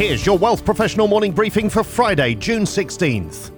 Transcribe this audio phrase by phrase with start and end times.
[0.00, 3.50] Here's your Wealth Professional morning briefing for Friday, June 16th.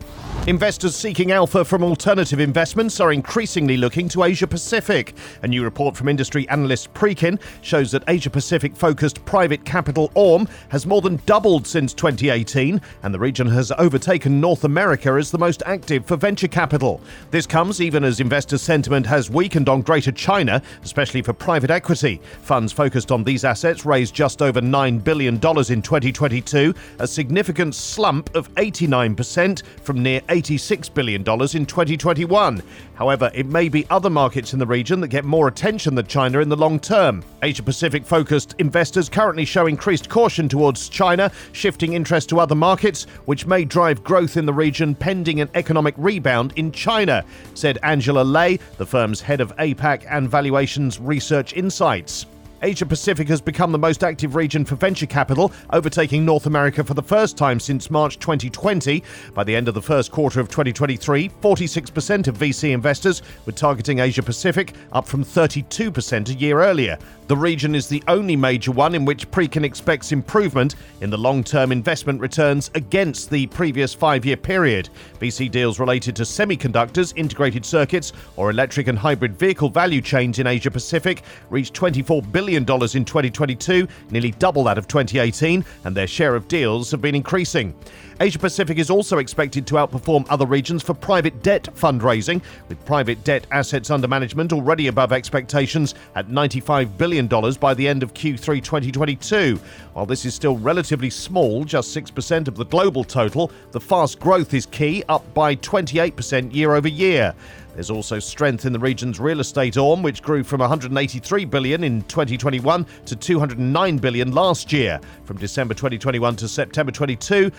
[0.49, 5.15] Investors seeking alpha from alternative investments are increasingly looking to Asia Pacific.
[5.43, 10.49] A new report from industry analyst Preqin shows that Asia Pacific focused private capital AUM
[10.71, 15.39] has more than doubled since 2018, and the region has overtaken North America as the
[15.39, 17.01] most active for venture capital.
[17.31, 22.21] This comes even as investor sentiment has weakened on Greater China, especially for private equity.
[22.41, 28.35] Funds focused on these assets raised just over $9 billion in 2022, a significant slump
[28.35, 32.63] of 89% from near $86 billion in 2021.
[32.95, 36.41] However, it may be other markets in the region that get more attention than China
[36.41, 37.23] in the long term.
[37.43, 43.05] Asia Pacific focused investors currently show increased caution towards China, shifting interest to other markets,
[43.27, 47.25] which may drive growth in the region pending an economic rebound in China,
[47.55, 52.27] said Angela Lei, the firm's head of APAC and Valuations Research Insights.
[52.65, 56.95] Asia Pacific has become the most active region for venture capital, overtaking North America for
[56.95, 59.03] the first time since March 2020.
[59.35, 63.99] By the end of the first quarter of 2023, 46% of VC investors were targeting
[63.99, 66.97] Asia Pacific, up from 32% a year earlier.
[67.27, 71.43] The region is the only major one in which Preqin expects improvement in the long
[71.43, 74.89] term investment returns against the previous five year period.
[75.19, 80.47] VC deals related to semiconductors, integrated circuits, or electric and hybrid vehicle value chains in
[80.47, 82.52] Asia Pacific reached $24 billion
[82.95, 87.75] in 2022, nearly double that of 2018, and their share of deals have been increasing.
[88.23, 93.25] Asia Pacific is also expected to outperform other regions for private debt fundraising, with private
[93.25, 97.27] debt assets under management already above expectations at $95 billion
[97.59, 99.59] by the end of Q3 2022.
[99.95, 104.55] While this is still relatively small, just 6% of the global total, the fast growth
[104.55, 107.35] is key, up by 28% year over year.
[107.75, 112.03] There's also strength in the region's real estate arm, which grew from 183 billion in
[112.03, 115.01] 2021 to 209 billion last year.
[115.25, 117.51] From December 2021 to September 22,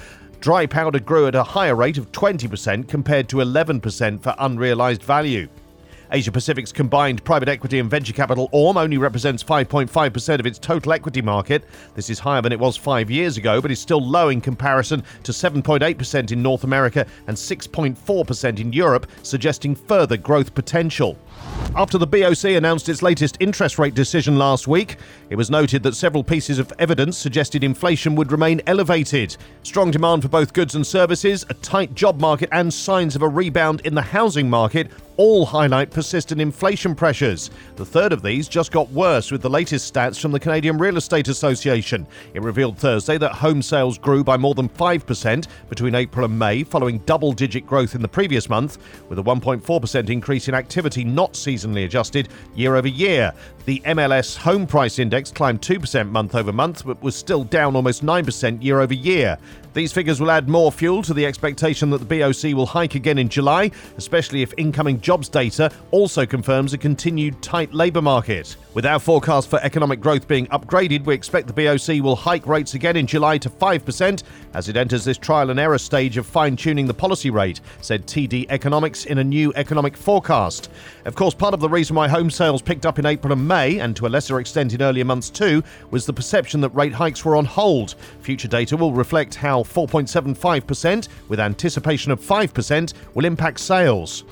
[0.44, 5.48] dry powder grew at a higher rate of 20% compared to 11% for unrealized value.
[6.12, 10.92] Asia Pacific's combined private equity and venture capital AUM only represents 5.5% of its total
[10.92, 11.64] equity market.
[11.96, 15.02] This is higher than it was five years ago, but is still low in comparison
[15.24, 21.18] to 7.8% in North America and 6.4% in Europe, suggesting further growth potential.
[21.76, 24.98] After the BOC announced its latest interest rate decision last week,
[25.32, 29.36] it was noted that several pieces of evidence suggested inflation would remain elevated.
[29.64, 33.28] Strong demand for both goods and services, a tight job market, and signs of a
[33.28, 37.52] rebound in the housing market all highlight persistent inflation pressures.
[37.76, 40.98] The third of these just got worse with the latest stats from the Canadian Real
[40.98, 42.08] Estate Association.
[42.34, 46.64] It revealed Thursday that home sales grew by more than 5% between April and May,
[46.64, 48.78] following double digit growth in the previous month,
[49.10, 53.34] with a 1.4% increase in activity not seasonally adjusted year over year.
[53.66, 58.04] The MLS Home Price Index climbed 2% month over month, but was still down almost
[58.04, 59.38] 9% year over year.
[59.74, 63.18] These figures will add more fuel to the expectation that the BOC will hike again
[63.18, 68.56] in July, especially if incoming jobs data also confirms a continued tight labour market.
[68.76, 72.76] With our forecast for economic growth being upgraded, we expect the BOC will hike rates
[72.76, 74.24] again in July to 5%
[74.54, 78.06] as it enters this trial and error stage of fine tuning the policy rate, said
[78.06, 80.70] TD Economics in a new economic forecast.
[81.14, 83.78] Of course, part of the reason why home sales picked up in April and May,
[83.78, 87.24] and to a lesser extent in earlier months too, was the perception that rate hikes
[87.24, 87.94] were on hold.
[88.22, 94.24] Future data will reflect how 4.75%, with anticipation of 5%, will impact sales.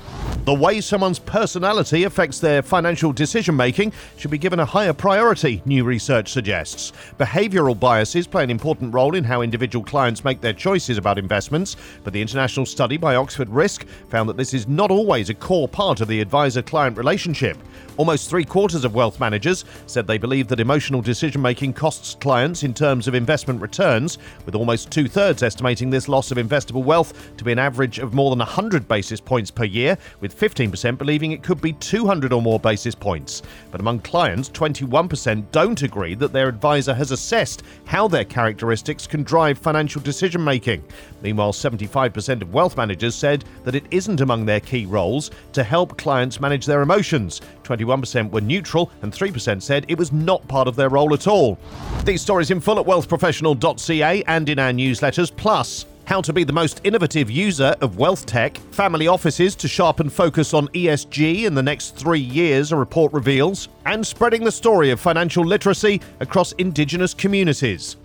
[0.45, 5.61] The way someone's personality affects their financial decision making should be given a higher priority,
[5.65, 6.93] new research suggests.
[7.19, 11.75] Behavioral biases play an important role in how individual clients make their choices about investments,
[12.03, 15.67] but the international study by Oxford Risk found that this is not always a core
[15.67, 17.57] part of the advisor client relationship.
[17.97, 22.63] Almost three quarters of wealth managers said they believe that emotional decision making costs clients
[22.63, 27.35] in terms of investment returns, with almost two thirds estimating this loss of investable wealth
[27.35, 31.33] to be an average of more than 100 basis points per year, with 15% believing
[31.33, 33.41] it could be 200 or more basis points.
[33.69, 39.23] But among clients, 21% don't agree that their advisor has assessed how their characteristics can
[39.23, 40.85] drive financial decision making.
[41.21, 45.97] Meanwhile, 75% of wealth managers said that it isn't among their key roles to help
[45.97, 47.41] clients manage their emotions.
[47.63, 51.57] 21% were neutral, and 3% said it was not part of their role at all.
[52.05, 56.53] These stories in full at wealthprofessional.ca and in our newsletters, plus how to be the
[56.53, 61.63] most innovative user of wealth tech, family offices to sharpen focus on ESG in the
[61.63, 67.13] next three years, a report reveals, and spreading the story of financial literacy across Indigenous
[67.13, 67.97] communities.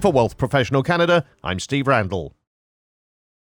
[0.00, 2.35] For Wealth Professional Canada, I'm Steve Randall.